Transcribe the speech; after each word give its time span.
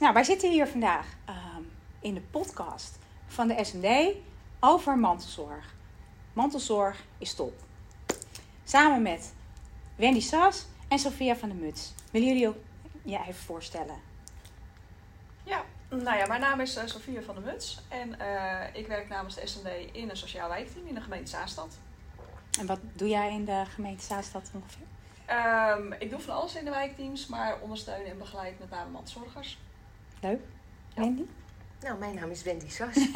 Nou, 0.00 0.12
wij 0.12 0.24
zitten 0.24 0.50
hier 0.50 0.66
vandaag 0.66 1.06
ehm, 1.24 1.62
in 2.00 2.14
de 2.14 2.20
podcast 2.20 2.98
van 3.26 3.48
de 3.48 3.64
SMD 3.64 4.14
over 4.60 4.98
mantelzorg. 4.98 5.74
Mantelzorg 6.32 7.04
is 7.18 7.34
top. 7.34 7.52
Samen 8.64 9.02
met 9.02 9.34
Wendy 9.94 10.20
Sas 10.20 10.66
en 10.88 10.98
Sophia 10.98 11.36
van 11.36 11.48
der 11.48 11.58
Muts. 11.58 11.94
Willen 12.10 12.28
jullie 12.28 12.48
ook 12.48 12.56
je 13.02 13.18
even 13.18 13.34
voorstellen? 13.34 13.96
Ja, 15.44 15.64
nou 15.88 16.16
ja, 16.16 16.26
mijn 16.26 16.40
naam 16.40 16.60
is 16.60 16.76
uh, 16.76 16.82
Sophia 16.86 17.22
van 17.22 17.34
der 17.34 17.44
Muts 17.44 17.80
en 17.88 18.20
eh, 18.20 18.74
ik 18.74 18.86
werk 18.86 19.08
namens 19.08 19.34
de 19.34 19.46
SND 19.46 19.68
in 19.92 20.10
een 20.10 20.16
sociaal 20.16 20.48
wijkteam 20.48 20.86
in 20.86 20.94
de 20.94 21.00
gemeente 21.00 21.30
Zaanstad. 21.30 21.78
En 22.58 22.66
wat 22.66 22.80
doe 22.92 23.08
jij 23.08 23.32
in 23.32 23.44
de 23.44 23.62
gemeente 23.74 24.04
Zaanstad 24.04 24.50
ongeveer? 24.54 24.86
Ehm, 25.24 25.92
ik 25.92 26.10
doe 26.10 26.20
van 26.20 26.34
alles 26.34 26.54
in 26.54 26.64
de 26.64 26.70
wijkteams, 26.70 27.26
maar 27.26 27.60
ondersteun 27.60 28.04
en 28.04 28.18
begeleid 28.18 28.58
met 28.58 28.70
name 28.70 28.90
mantelzorgers. 28.90 29.58
Leuk. 30.20 30.40
Wendy? 30.94 31.24
Nou, 31.80 31.98
mijn 31.98 32.14
naam 32.14 32.30
is 32.30 32.42
Wendy 32.42 32.68
Sas. 32.68 32.96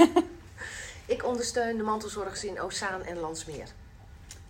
ik 1.15 1.25
ondersteun 1.25 1.77
de 1.77 1.83
mantelzorgers 1.83 2.45
in 2.45 2.61
Ozaan 2.61 3.03
en 3.03 3.19
Landsmeer. 3.19 3.69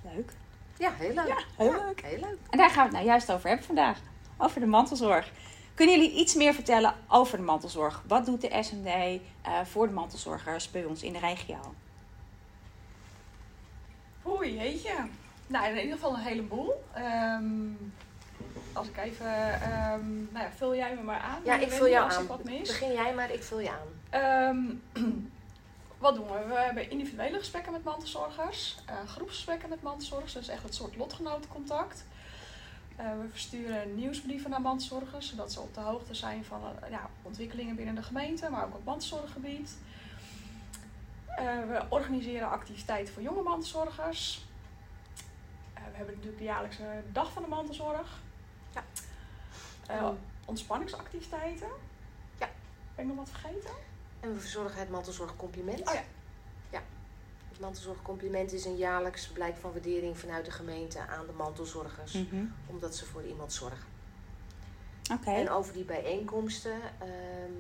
Leuk. 0.03 0.33
Ja, 0.79 0.93
heel 0.93 1.15
leuk. 1.15 1.27
Ja, 1.27 1.43
heel 1.57 1.73
leuk. 1.73 2.01
Heel 2.01 2.21
leuk. 2.21 2.39
En 2.51 2.59
daar 2.59 2.71
gaan 2.71 2.79
we 2.79 2.83
het 2.83 2.93
nou 2.93 3.05
juist 3.05 3.33
over 3.33 3.49
hebben 3.49 3.67
vandaag. 3.67 3.99
Over 4.37 4.61
de 4.61 4.67
mantelzorg. 4.67 5.33
Kunnen 5.75 5.99
jullie 5.99 6.15
iets 6.15 6.35
meer 6.35 6.55
vertellen 6.55 6.95
over 7.09 7.37
de 7.39 7.45
mantelzorg? 7.45 8.03
Wat 8.07 8.27
doet 8.27 8.41
de 8.41 8.63
SMD 8.63 8.87
eh, 8.87 9.21
voor 9.65 9.87
de 9.87 9.93
mantelzorgers 9.93 10.71
bij 10.71 10.85
ons 10.85 11.03
in 11.03 11.13
de 11.13 11.19
regio? 11.19 11.75
Oei, 14.27 14.55
jeetje. 14.55 14.95
Nou, 15.47 15.67
in 15.67 15.77
ieder 15.77 15.93
geval 15.93 16.15
een 16.15 16.21
heleboel. 16.21 16.85
Ehm 16.93 17.73
als 18.73 18.89
ik 18.89 18.97
even... 18.97 19.61
ehm 19.63 20.33
nou 20.33 20.45
ja, 20.45 20.51
vul 20.57 20.75
jij 20.75 20.95
me 20.95 21.03
maar 21.03 21.21
aan. 21.21 21.41
Ja, 21.45 21.55
ik 21.55 21.71
vul 21.71 21.89
jou 21.89 22.05
als 22.05 22.17
aan. 22.17 22.23
ik 22.23 22.29
wat 22.29 22.45
mis. 22.45 22.69
Begin 22.69 22.93
jij 22.93 23.15
maar, 23.15 23.31
ik 23.31 23.43
vul 23.43 23.61
je 23.61 23.71
aan. 23.71 23.89
Ehm, 24.11 24.59
wat 25.99 26.15
doen 26.15 26.27
we? 26.27 26.45
We 26.49 26.55
hebben 26.55 26.91
individuele 26.91 27.39
gesprekken 27.39 27.73
met 27.73 27.85
mantelzorgers, 27.85 28.77
eh, 28.87 28.95
groepsgesprekken 29.07 29.69
met 29.69 29.83
mantelzorgers, 29.83 30.33
dus 30.33 30.49
echt 30.49 30.63
het 30.63 30.75
soort 30.75 30.97
lotgenotencontact. 30.97 32.05
Eh, 32.97 33.07
we 33.21 33.29
versturen 33.31 33.95
nieuwsbrieven 33.95 34.51
naar 34.51 34.61
mantelzorgers, 34.61 35.29
zodat 35.29 35.53
ze 35.53 35.61
op 35.61 35.75
de 35.75 35.81
hoogte 35.81 36.15
zijn 36.15 36.45
van 36.45 36.61
eh, 36.83 36.91
ja, 36.91 37.11
ontwikkelingen 37.23 37.77
binnen 37.77 37.95
de 37.95 38.03
gemeente, 38.03 38.51
maar 38.51 38.65
ook 38.65 38.75
op 38.75 38.85
mantelzorggebied. 38.85 39.77
We 41.69 41.83
organiseren 41.89 42.51
activiteiten 42.51 43.15
voor 43.15 43.23
jonge 43.23 43.43
mantelzorgers. 43.43 44.45
We 45.75 45.97
hebben 45.97 46.15
natuurlijk 46.15 46.39
de 46.39 46.45
jaarlijkse 46.45 47.03
dag 47.13 47.33
van 47.33 47.43
de 47.43 47.49
mantelzorg. 47.49 48.21
Ja. 48.75 48.85
Eh, 49.87 50.03
Oh. 50.03 50.15
ontspanningsactiviteiten. 50.45 51.69
Ja. 52.39 52.49
Ben 52.95 53.05
ik 53.05 53.15
nog 53.15 53.17
wat 53.17 53.29
vergeten? 53.41 53.71
En 54.21 54.35
we 54.35 54.41
verzorgen 54.41 54.79
het 54.81 54.91
mantelzorgcompliment. 54.91 55.89
Oh 55.89 55.95
ja. 55.95 56.03
Ja. 56.71 56.83
Het 57.49 57.61
mantelzorgcompliment 57.61 58.53
is 58.53 58.65
een 58.65 58.77
jaarlijks 58.77 59.27
blijk 59.29 59.57
van 59.57 59.73
waardering 59.73 60.19
vanuit 60.19 60.45
de 60.45 60.51
gemeente 60.51 61.07
aan 61.07 61.27
de 61.27 61.33
mantelzorgers. 61.33 62.13
Mhm. 62.13 62.45
Omdat 62.67 62.97
ze 62.97 63.05
voor 63.07 63.25
iemand 63.25 63.53
zorgen. 63.53 63.89
Oké. 65.13 65.31
En 65.31 65.51
over 65.51 65.73
die 65.73 65.85
bijeenkomsten. 65.85 66.81
ehm, 66.99 67.53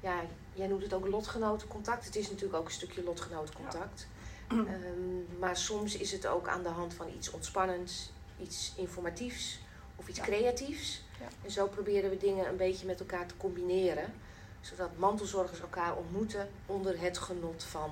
ja, 0.00 0.20
jij 0.52 0.66
noemt 0.66 0.82
het 0.82 0.92
ook 0.94 1.06
lotgenotencontact. 1.08 2.04
Het 2.04 2.16
is 2.16 2.28
natuurlijk 2.30 2.58
ook 2.58 2.64
een 2.66 2.70
stukje 2.72 3.04
lotgenotencontact. 3.04 4.06
Ehm, 4.48 5.38
maar 5.38 5.56
soms 5.56 5.96
is 5.96 6.12
het 6.12 6.26
ook 6.26 6.48
aan 6.48 6.62
de 6.62 6.68
hand 6.68 6.94
van 6.94 7.08
iets 7.16 7.30
ontspannends, 7.30 8.12
iets 8.40 8.72
informatiefs 8.76 9.58
of 9.96 10.08
iets 10.08 10.18
Ja. 10.18 10.24
creatiefs. 10.24 11.02
Ja. 11.20 11.26
En 11.44 11.50
zo 11.50 11.66
proberen 11.66 12.10
we 12.10 12.16
dingen 12.16 12.48
een 12.48 12.56
beetje 12.56 12.86
met 12.86 13.00
elkaar 13.00 13.26
te 13.26 13.36
combineren. 13.36 14.14
Zodat 14.60 14.96
mantelzorgers 14.96 15.60
elkaar 15.60 15.96
ontmoeten 15.96 16.48
onder 16.66 17.00
het 17.00 17.18
genot 17.18 17.64
van 17.64 17.90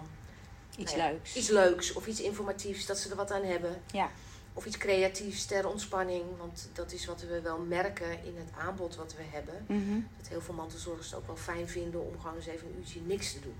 Iets 0.76 0.92
nou 0.94 1.02
ja, 1.04 1.10
leuks. 1.10 1.36
iets 1.36 1.48
leuks 1.48 1.92
of 1.92 2.06
iets 2.06 2.20
informatiefs, 2.20 2.86
dat 2.86 2.98
ze 2.98 3.10
er 3.10 3.16
wat 3.16 3.30
aan 3.30 3.42
hebben. 3.44 3.82
Ja. 3.92 4.10
Of 4.54 4.66
iets 4.66 4.76
creatiefs 4.78 5.44
ter 5.44 5.68
ontspanning. 5.68 6.22
Want 6.38 6.68
dat 6.72 6.92
is 6.92 7.04
wat 7.06 7.20
we 7.20 7.40
wel 7.40 7.58
merken 7.58 8.24
in 8.24 8.36
het 8.36 8.48
aanbod 8.58 8.96
wat 8.96 9.14
we 9.16 9.22
hebben. 9.30 9.64
Mhm. 9.68 10.00
Dat 10.18 10.28
heel 10.28 10.40
veel 10.40 10.54
mantelzorgers 10.54 11.06
het 11.10 11.18
ook 11.18 11.26
wel 11.26 11.36
fijn 11.36 11.68
vinden 11.68 12.06
om 12.06 12.20
gewoon 12.20 12.36
eens 12.36 12.46
even 12.46 12.66
een 12.66 12.74
uurtje 12.78 13.00
niks 13.00 13.32
te 13.32 13.40
doen. 13.40 13.56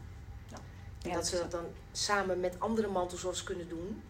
Ja. 0.50 0.56
En 1.02 1.08
Ja, 1.10 1.14
dat 1.14 1.26
ze 1.26 1.36
dat 1.36 1.50
dan 1.50 1.64
samen 1.92 2.40
met 2.40 2.54
andere 2.58 2.88
mantelzorgers 2.88 3.42
kunnen 3.44 3.68
doen. 3.68 4.02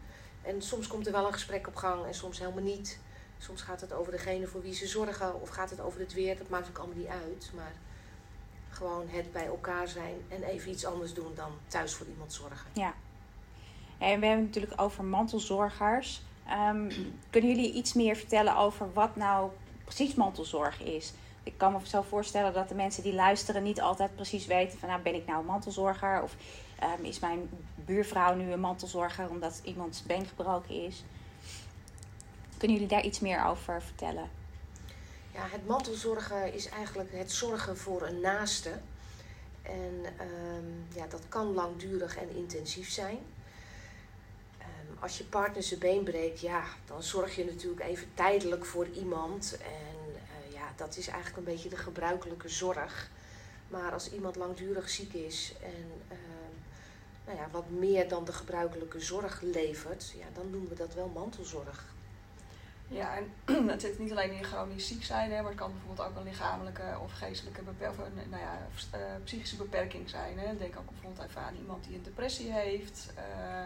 En 0.43 0.63
soms 0.63 0.87
komt 0.87 1.07
er 1.07 1.13
wel 1.13 1.27
een 1.27 1.33
gesprek 1.33 1.67
op 1.67 1.77
gang 1.77 2.07
en 2.07 2.15
soms 2.15 2.39
helemaal 2.39 2.63
niet. 2.63 2.99
Soms 3.43 3.63
gaat 3.63 3.81
het 3.81 3.93
over 3.93 4.13
degene 4.13 4.47
voor 4.47 4.63
wie 4.63 4.75
ze 4.75 4.87
zorgen 4.87 5.41
of 5.41 5.49
gaat 5.49 5.71
het 5.71 5.81
over 5.81 6.01
het 6.01 6.13
weer. 6.13 6.39
Dat 6.39 6.49
maakt 6.49 6.69
ook 6.69 6.79
allemaal 6.79 6.97
niet 6.97 7.07
uit. 7.07 7.51
Maar 7.55 7.73
gewoon 8.71 9.09
het 9.09 9.33
bij 9.33 9.47
elkaar 9.47 9.89
zijn 9.89 10.15
en 10.29 10.43
even 10.43 10.71
iets 10.71 10.85
anders 10.85 11.15
doen 11.15 11.33
dan 11.35 11.51
thuis 11.67 11.95
voor 11.95 12.07
iemand 12.07 12.33
zorgen. 12.33 12.71
Ja. 12.73 12.95
En 13.99 14.21
we 14.21 14.27
hebben 14.27 14.31
het 14.31 14.55
natuurlijk 14.55 14.81
over 14.81 15.05
mantelzorgers. 15.05 16.23
Ehm, 16.47 16.93
kunnen 17.31 17.51
jullie 17.51 17.73
iets 17.73 17.93
meer 17.93 18.17
vertellen 18.17 18.57
over 18.57 18.93
wat 18.93 19.17
nou 19.17 19.51
precies 19.85 20.15
mantelzorg 20.15 20.81
is? 20.83 21.13
Ik 21.43 21.53
kan 21.57 21.73
me 21.73 21.79
zo 21.85 22.03
voorstellen 22.03 22.53
dat 22.53 22.69
de 22.69 22.75
mensen 22.75 23.03
die 23.03 23.15
luisteren 23.15 23.63
niet 23.63 23.81
altijd 23.81 24.15
precies 24.15 24.47
weten 24.47 24.79
van 24.79 24.89
nou 24.89 25.03
ben 25.03 25.15
ik 25.15 25.27
nou 25.27 25.41
een 25.41 25.47
mantelzorger 25.47 26.23
of 26.23 26.35
ehm, 26.79 27.05
is 27.05 27.19
mijn 27.19 27.49
buurvrouw 27.75 28.35
nu 28.35 28.53
een 28.53 28.61
mantelzorger 28.61 29.31
omdat 29.31 29.61
iemands 29.65 30.03
been 30.03 30.27
gebroken 30.27 30.75
is. 30.75 31.05
Kunnen 32.63 32.81
jullie 32.81 32.97
daar 32.97 33.07
iets 33.07 33.21
meer 33.21 33.45
over 33.45 33.83
vertellen? 33.83 34.31
Ja, 35.33 35.47
het 35.47 35.67
mantelzorgen 35.67 36.55
is 36.55 36.69
eigenlijk 36.69 37.13
het 37.13 37.33
zorgen 37.33 37.77
voor 37.77 38.03
een 38.03 38.21
naaste. 38.21 38.71
En 39.63 40.05
ehm, 40.19 40.99
ja, 40.99 41.07
dat 41.07 41.21
kan 41.29 41.53
langdurig 41.53 42.17
en 42.17 42.37
intensief 42.37 42.91
zijn. 42.91 43.19
Ehm, 44.59 45.03
als 45.03 45.19
je 45.19 45.25
partner 45.25 45.63
zijn 45.63 45.81
been 45.81 46.05
breekt, 46.05 46.41
ja, 46.41 46.65
dan 46.87 47.03
zorg 47.03 47.37
je 47.37 47.45
natuurlijk 47.45 47.83
even 47.83 48.09
tijdelijk 48.15 48.65
voor 48.65 48.89
iemand. 48.89 49.57
En 49.63 50.15
eh, 50.15 50.53
ja, 50.53 50.73
dat 50.77 50.97
is 50.97 51.07
eigenlijk 51.07 51.37
een 51.37 51.53
beetje 51.55 51.69
de 51.69 51.77
gebruikelijke 51.77 52.49
zorg. 52.49 53.11
Maar 53.69 53.93
als 53.93 54.13
iemand 54.13 54.37
langdurig 54.37 54.91
ziek 54.91 55.13
is 55.13 55.55
en 55.63 55.91
ehm, 56.09 56.55
nou 57.27 57.39
ja, 57.39 57.49
wat 57.51 57.71
meer 57.71 58.09
dan 58.09 58.25
de 58.25 58.33
gebruikelijke 58.33 59.01
zorg 59.01 59.41
levert, 59.41 60.15
ja, 60.17 60.27
dan 60.35 60.51
noemen 60.51 60.69
we 60.69 60.75
dat 60.75 60.95
wel 60.95 61.11
mantelzorg. 61.15 61.91
Ja, 62.93 63.17
en 63.17 63.31
het 63.69 63.81
zit 63.81 63.99
niet 63.99 64.11
alleen 64.11 64.33
in 64.33 64.45
chronisch 64.45 64.87
ziek 64.87 65.05
zijn, 65.05 65.33
hè, 65.33 65.41
maar 65.41 65.51
het 65.51 65.61
kan 65.61 65.73
bijvoorbeeld 65.73 66.09
ook 66.09 66.17
een 66.17 66.31
lichamelijke 66.31 66.99
of 67.03 67.13
geestelijke 67.13 67.63
beper- 67.63 67.91
of 67.91 67.99
een 67.99 68.31
nou 68.31 68.43
eh, 68.91 69.01
psychische 69.25 69.57
beperking 69.57 70.11
zijn. 70.11 70.39
Hè. 70.39 70.57
Denk 70.57 70.77
ook 70.79 70.91
bijvoorbeeld 70.91 71.29
even 71.29 71.41
aan 71.41 71.57
iemand 71.57 71.85
die 71.85 71.97
een 71.97 72.03
depressie 72.03 72.53
heeft. 72.53 73.13
Eh, 73.15 73.65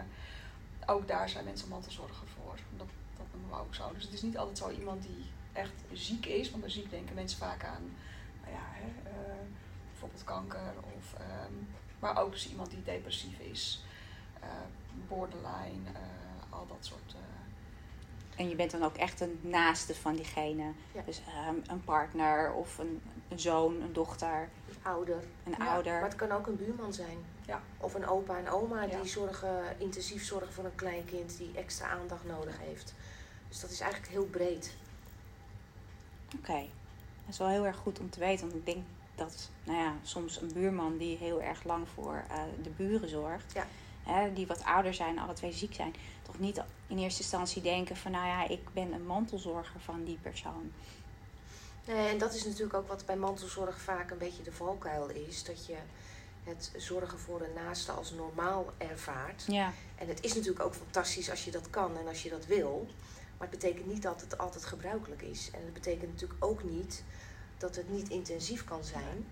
ook 0.85 1.07
daar 1.07 1.29
zijn 1.29 1.45
mensen 1.45 1.69
mantelzorger 1.69 2.27
voor. 2.27 2.55
Dat, 2.77 2.87
dat 3.17 3.25
noemen 3.31 3.49
we 3.49 3.63
ook 3.63 3.75
zo. 3.75 3.93
Dus 3.93 4.03
het 4.03 4.13
is 4.13 4.21
niet 4.21 4.37
altijd 4.37 4.57
zo 4.57 4.69
iemand 4.69 5.01
die 5.01 5.25
echt 5.53 5.73
ziek 5.93 6.25
is, 6.25 6.49
want 6.49 6.61
bij 6.61 6.71
ziek 6.71 6.89
denken 6.89 7.15
mensen 7.15 7.39
vaak 7.39 7.63
aan 7.63 7.95
nou 8.41 8.53
ja, 8.53 8.65
hè, 8.69 9.09
eh, 9.09 9.45
bijvoorbeeld 9.91 10.23
kanker. 10.23 10.73
Of, 10.97 11.13
ehm, 11.13 11.53
maar 11.99 12.21
ook 12.21 12.31
dus 12.31 12.49
iemand 12.49 12.69
die 12.69 12.83
depressief 12.83 13.39
is, 13.39 13.83
eh, 14.39 14.49
borderline, 15.07 15.89
eh, 15.93 16.53
al 16.53 16.67
dat 16.67 16.85
soort. 16.85 17.15
En 18.37 18.49
je 18.49 18.55
bent 18.55 18.71
dan 18.71 18.83
ook 18.83 18.95
echt 18.95 19.21
een 19.21 19.39
naaste 19.41 19.95
van 19.95 20.15
diegene. 20.15 20.63
Ja. 20.93 21.01
Dus 21.05 21.21
ehm, 21.27 21.55
een 21.67 21.83
partner 21.83 22.53
of 22.53 22.77
een, 22.77 23.01
een 23.27 23.39
zoon, 23.39 23.81
een 23.81 23.93
dochter, 23.93 24.49
Een 24.69 24.75
ouder. 24.83 25.23
een 25.43 25.55
Ja, 25.57 25.73
ouder. 25.73 25.93
Maar 25.93 26.09
het 26.09 26.15
kan 26.15 26.31
ook 26.31 26.47
een 26.47 26.55
buurman 26.55 26.93
zijn. 26.93 27.17
Ja. 27.45 27.61
Of 27.77 27.93
een 27.93 28.07
opa 28.07 28.37
en 28.37 28.49
oma 28.49 28.85
die 28.87 29.05
zorgen, 29.05 29.63
intensief 29.77 30.25
zorgen 30.25 30.53
voor 30.53 30.65
een 30.65 30.75
kleinkind 30.75 31.37
die 31.37 31.51
extra 31.55 31.87
aandacht 31.89 32.25
nodig 32.25 32.59
heeft. 32.59 32.93
Dus 33.49 33.59
dat 33.59 33.69
is 33.69 33.79
eigenlijk 33.79 34.11
heel 34.11 34.25
breed. 34.25 34.73
Oké, 36.37 36.59
dat 37.25 37.29
is 37.33 37.37
wel 37.37 37.47
heel 37.47 37.65
erg 37.65 37.77
goed 37.77 37.99
om 37.99 38.09
te 38.09 38.19
weten. 38.19 38.45
Want 38.45 38.59
ik 38.59 38.65
denk 38.65 38.85
dat, 39.15 39.49
nou 39.63 39.77
ja, 39.77 39.93
soms 40.03 40.41
een 40.41 40.53
buurman 40.53 40.97
die 40.97 41.17
heel 41.17 41.41
erg 41.41 41.63
lang 41.63 41.87
voor 41.93 42.23
eh, 42.29 42.41
de 42.63 42.69
buren 42.69 43.09
zorgt, 43.09 43.53
Ja. 43.53 43.65
Hè, 44.07 44.33
die 44.33 44.47
wat 44.47 44.63
ouder 44.63 44.93
zijn, 44.93 45.19
alle 45.19 45.33
twee 45.33 45.53
ziek 45.53 45.73
zijn, 45.73 45.95
toch 46.21 46.39
niet 46.39 46.61
in 46.87 46.97
eerste 46.97 47.21
instantie 47.21 47.61
denken 47.61 47.97
van, 47.97 48.11
nou 48.11 48.27
ja, 48.27 48.47
ik 48.47 48.73
ben 48.73 48.93
een 48.93 49.05
mantelzorger 49.05 49.79
van 49.79 50.03
die 50.03 50.17
persoon. 50.21 50.71
Nee, 51.87 52.07
en 52.07 52.17
dat 52.17 52.33
is 52.33 52.45
natuurlijk 52.45 52.73
ook 52.73 52.87
wat 52.87 53.05
bij 53.05 53.17
mantelzorg 53.17 53.81
vaak 53.81 54.11
een 54.11 54.17
beetje 54.17 54.43
de 54.43 54.51
valkuil 54.51 55.09
is. 55.09 55.43
Dat 55.43 55.65
je 55.65 55.75
het 56.43 56.71
zorgen 56.77 57.19
voor 57.19 57.41
een 57.41 57.53
naaste 57.53 57.91
als 57.91 58.11
normaal 58.11 58.73
ervaart. 58.77 59.43
Ja, 59.47 59.73
En 59.95 60.07
het 60.07 60.23
is 60.23 60.33
natuurlijk 60.33 60.63
ook 60.63 60.75
fantastisch 60.75 61.29
als 61.29 61.45
je 61.45 61.51
dat 61.51 61.69
kan 61.69 61.97
en 61.97 62.07
als 62.07 62.23
je 62.23 62.29
dat 62.29 62.45
wil. 62.45 62.87
Maar 63.37 63.47
het 63.47 63.59
betekent 63.59 63.87
niet 63.87 64.01
dat 64.01 64.21
het 64.21 64.37
altijd 64.37 64.65
gebruikelijk 64.65 65.21
is. 65.21 65.49
En 65.53 65.61
het 65.63 65.73
betekent 65.73 66.11
natuurlijk 66.11 66.45
ook 66.45 66.63
niet 66.63 67.03
dat 67.57 67.75
het 67.75 67.89
niet 67.89 68.09
intensief 68.09 68.63
kan 68.63 68.83
zijn. 68.83 69.27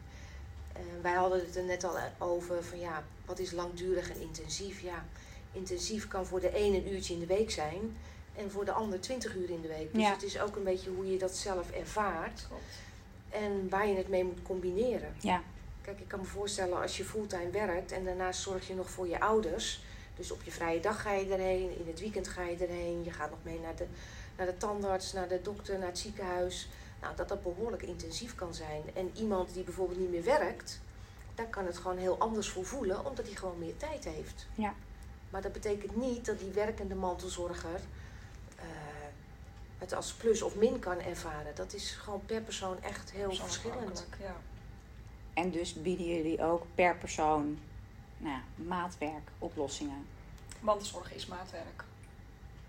Wij 1.02 1.14
hadden 1.14 1.40
het 1.46 1.56
er 1.56 1.64
net 1.64 1.84
al 1.84 1.98
over 2.20 2.64
van 2.64 2.80
ja, 2.80 3.04
wat 3.26 3.40
is 3.40 3.52
langdurig 3.52 4.10
en 4.10 4.22
intensief? 4.22 4.82
Ja, 4.82 5.06
intensief 5.52 6.08
kan 6.08 6.26
voor 6.26 6.40
de 6.40 6.58
een 6.60 6.74
een 6.74 6.94
uurtje 6.94 7.14
in 7.14 7.20
de 7.20 7.26
week 7.26 7.52
zijn 7.52 7.98
en 8.36 8.52
voor 8.52 8.66
de 8.66 8.72
ander 8.72 9.02
twintig 9.02 9.36
uur 9.36 9.50
in 9.50 9.62
de 9.62 9.68
week. 9.68 9.94
Dus 9.94 10.02
Ja. 10.02 10.12
het 10.12 10.24
is 10.24 10.40
ook 10.40 10.56
een 10.56 10.64
beetje 10.64 10.90
hoe 10.90 11.12
je 11.12 11.18
dat 11.18 11.36
zelf 11.36 11.72
ervaart. 11.72 12.46
Klopt. 12.48 12.64
en 13.30 13.70
waar 13.70 13.88
je 13.88 13.96
het 13.96 14.08
mee 14.10 14.24
moet 14.24 14.42
combineren. 14.42 15.16
Ja. 15.20 15.42
Kijk, 15.82 16.00
ik 16.00 16.08
kan 16.08 16.20
me 16.20 16.26
voorstellen 16.26 16.82
als 16.82 16.98
je 16.98 17.04
fulltime 17.06 17.50
werkt 17.50 17.92
en 17.92 18.06
daarnaast 18.06 18.42
zorg 18.42 18.68
je 18.68 18.76
nog 18.76 18.90
voor 18.90 19.08
je 19.08 19.20
ouders. 19.20 19.84
Dus 20.16 20.32
op 20.32 20.44
je 20.44 20.52
vrije 20.52 20.80
dag 20.80 21.02
ga 21.02 21.14
je 21.14 21.34
erheen, 21.34 21.78
in 21.80 21.88
het 21.88 22.00
weekend 22.00 22.28
ga 22.28 22.44
je 22.44 22.56
erheen. 22.58 23.04
Je 23.04 23.12
gaat 23.12 23.30
nog 23.30 23.40
mee 23.44 23.60
naar 23.60 23.76
de, 23.76 23.86
naar 24.38 24.46
de 24.46 24.58
tandarts, 24.58 25.14
naar 25.14 25.28
de 25.28 25.42
dokter, 25.42 25.78
naar 25.80 25.88
het 25.88 25.98
ziekenhuis. 26.00 26.68
Nou, 27.06 27.18
dat 27.18 27.28
dat 27.28 27.42
behoorlijk 27.42 27.84
intensief 27.84 28.36
kan 28.36 28.54
zijn. 28.54 28.82
En 28.94 29.12
iemand 29.14 29.54
die 29.54 29.64
bijvoorbeeld 29.64 30.00
niet 30.00 30.10
meer 30.10 30.24
werkt, 30.24 30.82
daar 31.36 31.48
kan 31.48 31.66
het 31.66 31.78
gewoon 31.78 31.98
heel 31.98 32.18
anders 32.20 32.50
voor 32.50 32.66
voelen, 32.66 33.06
omdat 33.06 33.26
hij 33.26 33.36
gewoon 33.36 33.60
meer 33.60 33.78
tijd 33.78 34.04
heeft. 34.04 34.48
Ja. 34.56 34.74
Maar 35.30 35.42
dat 35.42 35.52
betekent 35.52 35.96
niet 35.96 36.26
dat 36.26 36.40
die 36.40 36.52
werkende 36.52 36.96
mantelzorger 36.96 37.80
eh, 38.56 38.66
het 39.78 39.94
als 39.94 40.14
plus 40.14 40.42
of 40.42 40.56
min 40.56 40.80
kan 40.80 41.00
ervaren. 41.00 41.56
Dat 41.56 41.74
is 41.74 41.92
gewoon 41.92 42.22
per 42.26 42.42
persoon 42.42 42.82
echt 42.82 43.12
heel 43.12 43.32
verschillend. 43.34 44.08
Ja. 44.20 44.36
En 45.34 45.52
dus 45.52 45.74
bieden 45.74 46.06
jullie 46.06 46.44
ook 46.44 46.64
per 46.76 46.96
persoon 46.96 47.60
nou, 48.18 48.34
ja, 48.36 48.64
maatwerkoplossingen. 48.64 50.06
Mantelzorg 50.60 51.14
is 51.14 51.26
maatwerk. 51.26 51.84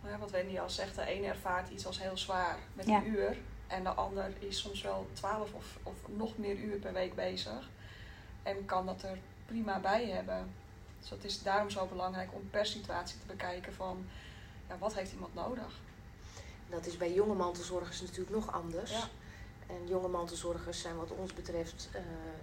Ja, 0.05 0.19
wat 0.19 0.31
Wendy 0.31 0.59
al 0.59 0.71
zegt, 0.71 0.94
de 0.94 1.05
ene 1.05 1.27
ervaart 1.27 1.69
iets 1.69 1.87
als 1.87 2.00
heel 2.00 2.17
zwaar 2.19 2.59
met 2.75 2.87
Ja. 2.87 2.97
een 2.99 3.06
uur. 3.06 3.37
En 3.67 3.83
de 3.83 3.89
ander 3.89 4.33
is 4.39 4.59
soms 4.59 4.83
wel 4.83 5.07
12 5.13 5.53
of, 5.53 5.79
of 5.83 5.95
nog 6.07 6.39
meer 6.39 6.57
uur 6.57 6.77
per 6.77 6.93
week 6.93 7.15
bezig. 7.15 7.69
En 8.43 8.65
kan 8.65 8.87
dat 8.87 9.03
er 9.03 9.19
prima 9.47 9.81
bij 9.81 10.07
hebben. 10.07 10.51
Dus 11.01 11.11
het 11.11 11.25
is 11.25 11.43
daarom 11.43 11.71
zo 11.71 11.87
belangrijk 11.87 12.29
om 12.33 12.51
per 12.51 12.67
situatie 12.67 13.19
te 13.19 13.27
bekijken 13.27 13.75
van... 13.75 14.07
Ja, 14.69 14.79
wat 14.79 14.95
heeft 14.95 15.13
iemand 15.13 15.35
nodig? 15.35 15.81
Dat 16.69 16.87
is 16.87 16.97
bij 16.97 17.13
jonge 17.13 17.35
mantelzorgers 17.35 18.01
natuurlijk 18.01 18.31
nog 18.31 18.53
anders. 18.53 18.91
Ja. 18.91 19.09
En 19.67 19.89
jonge 19.89 20.09
mantelzorgers 20.09 20.81
zijn 20.81 20.97
wat 20.97 21.11
ons 21.11 21.35
betreft 21.35 21.89
eh, 21.93 22.01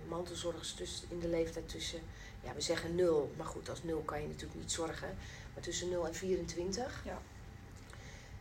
mantelzorgers 0.07 0.73
tussen, 0.73 1.07
in 1.11 1.19
de 1.19 1.27
leeftijd 1.27 1.69
tussen, 1.69 1.99
ja 2.41 2.53
we 2.53 2.61
zeggen 2.61 2.95
0, 2.95 3.33
maar 3.37 3.45
goed 3.45 3.69
als 3.69 3.83
0 3.83 4.01
kan 4.01 4.21
je 4.21 4.27
natuurlijk 4.27 4.59
niet 4.59 4.71
zorgen, 4.71 5.17
maar 5.53 5.63
tussen 5.63 5.89
0 5.89 6.07
en 6.07 6.15
24. 6.15 7.01
Ja. 7.05 7.21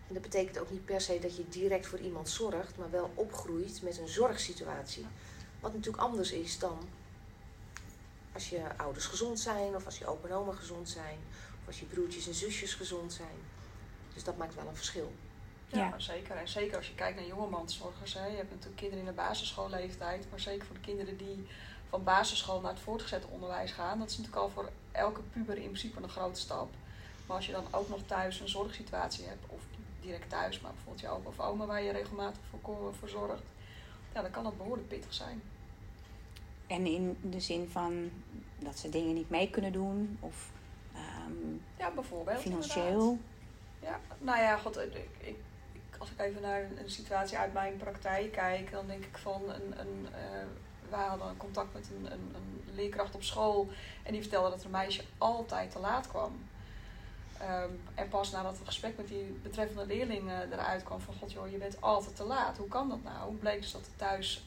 En 0.08 0.14
dat 0.14 0.22
betekent 0.22 0.58
ook 0.58 0.70
niet 0.70 0.84
per 0.84 1.00
se 1.00 1.18
dat 1.18 1.36
je 1.36 1.48
direct 1.48 1.86
voor 1.86 1.98
iemand 1.98 2.28
zorgt, 2.28 2.76
maar 2.76 2.90
wel 2.90 3.10
opgroeit 3.14 3.82
met 3.82 3.98
een 3.98 4.08
zorgsituatie. 4.08 5.06
Wat 5.60 5.74
natuurlijk 5.74 6.02
anders 6.02 6.32
is 6.32 6.58
dan 6.58 6.78
als 8.32 8.48
je 8.48 8.60
ouders 8.76 9.06
gezond 9.06 9.40
zijn, 9.40 9.74
of 9.74 9.84
als 9.84 9.98
je 9.98 10.06
opa 10.06 10.28
en 10.28 10.34
oma 10.34 10.52
gezond 10.52 10.88
zijn, 10.88 11.18
of 11.60 11.66
als 11.66 11.80
je 11.80 11.86
broertjes 11.86 12.26
en 12.26 12.34
zusjes 12.34 12.74
gezond 12.74 13.12
zijn. 13.12 13.36
Dus 14.14 14.24
dat 14.24 14.36
maakt 14.36 14.54
wel 14.54 14.66
een 14.68 14.76
verschil. 14.76 15.12
Ja, 15.66 15.78
Ja. 15.78 15.98
zeker. 15.98 16.36
En 16.36 16.48
zeker 16.48 16.76
als 16.76 16.86
je 16.88 16.94
kijkt 16.94 17.16
naar 17.18 17.26
jonge 17.26 17.48
mantelzorgers. 17.48 18.14
Hè. 18.14 18.26
Je 18.26 18.36
hebt 18.36 18.50
natuurlijk 18.50 18.76
kinderen 18.76 19.04
in 19.04 19.10
de 19.10 19.16
basisschoolleeftijd. 19.16 20.26
Maar 20.30 20.40
zeker 20.40 20.66
voor 20.66 20.74
de 20.74 20.80
kinderen 20.80 21.16
die 21.16 21.46
van 21.88 22.04
basisschool 22.04 22.60
naar 22.60 22.70
het 22.72 22.80
voortgezet 22.80 23.24
onderwijs 23.24 23.72
gaan. 23.72 23.98
Dat 23.98 24.10
is 24.10 24.16
natuurlijk 24.16 24.42
al 24.42 24.50
voor 24.50 24.70
elke 24.92 25.20
puber 25.32 25.56
in 25.56 25.62
principe 25.62 26.02
een 26.02 26.08
grote 26.08 26.40
stap. 26.40 26.74
Maar 27.26 27.36
als 27.36 27.46
je 27.46 27.52
dan 27.52 27.66
ook 27.70 27.88
nog 27.88 28.00
thuis 28.06 28.40
een 28.40 28.48
zorgsituatie 28.48 29.24
hebt. 29.24 29.44
Of 29.46 29.60
direct 30.02 30.30
thuis, 30.30 30.60
maar 30.60 30.72
bijvoorbeeld 30.72 31.00
je 31.00 31.08
opa 31.08 31.28
of 31.28 31.40
oma 31.40 31.66
waar 31.66 31.82
je 31.82 31.92
regelmatig 31.92 32.40
voor, 32.50 32.94
voor 32.94 33.08
zorgt. 33.08 33.42
Ja, 34.14 34.22
dan 34.22 34.30
kan 34.30 34.44
dat 34.44 34.56
behoorlijk 34.56 34.88
pittig 34.88 35.14
zijn. 35.14 35.42
En 36.66 36.86
in 36.86 37.16
de 37.20 37.40
zin 37.40 37.68
van 37.68 38.10
dat 38.58 38.78
ze 38.78 38.88
dingen 38.88 39.14
niet 39.14 39.30
mee 39.30 39.50
kunnen 39.50 39.72
doen 39.72 40.18
of 40.20 40.50
ehm, 40.94 41.54
Ja, 41.78 41.90
bijvoorbeeld. 41.90 42.40
financieel. 42.40 42.84
inderdaad. 43.00 43.18
Ja, 43.80 44.00
nou 44.18 44.38
ja, 44.38 44.56
god, 44.56 44.78
ik, 45.20 45.36
als 45.98 46.10
ik 46.10 46.20
even 46.20 46.42
naar 46.42 46.62
een, 46.76 46.90
situatie 46.90 47.38
uit 47.38 47.52
mijn 47.52 47.76
praktijk 47.76 48.32
kijk, 48.32 48.70
dan 48.70 48.86
denk 48.86 49.04
ik 49.04 49.18
van 49.18 49.42
een. 49.48 49.80
een 49.80 50.08
eh, 50.14 50.46
we 50.88 50.96
hadden 50.98 51.36
contact 51.36 51.72
met 51.72 51.90
een, 51.90 52.12
een, 52.12 52.34
een 52.34 52.74
leerkracht 52.74 53.14
op 53.14 53.22
school 53.22 53.68
en 54.02 54.12
die 54.12 54.20
vertelde 54.20 54.50
dat 54.50 54.64
een 54.64 54.70
meisje 54.70 55.02
altijd 55.18 55.70
te 55.70 55.78
laat 55.78 56.08
kwam. 56.08 56.32
Ehm, 57.42 57.70
en 57.94 58.08
pas 58.08 58.30
nadat 58.30 58.58
het 58.58 58.66
gesprek 58.66 58.96
met 58.96 59.08
die 59.08 59.40
betreffende 59.42 59.86
leerling 59.86 60.30
eruit 60.30 60.82
kwam 60.82 61.00
van 61.00 61.14
god 61.14 61.32
joh, 61.32 61.50
je 61.50 61.58
bent 61.58 61.80
altijd 61.80 62.16
te 62.16 62.24
laat. 62.24 62.56
Hoe 62.56 62.68
kan 62.68 62.88
dat 62.88 63.02
nou? 63.02 63.34
Bleek 63.34 63.60
dus 63.60 63.72
dat 63.72 63.88
thuis 63.96 64.44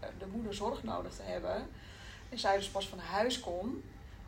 eh, 0.00 0.08
de 0.18 0.26
moeder 0.26 0.54
zorg 0.54 0.82
nodig 0.82 1.14
te 1.14 1.22
hebben. 1.22 1.68
En 2.28 2.38
zij 2.38 2.56
dus 2.56 2.68
pas 2.68 2.88
van 2.88 2.98
huis 2.98 3.40
kon 3.40 3.82